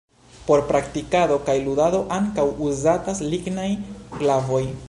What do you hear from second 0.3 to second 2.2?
Por praktikado kaj ludado